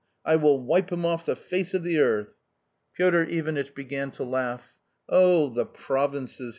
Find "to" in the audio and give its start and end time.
4.09-4.23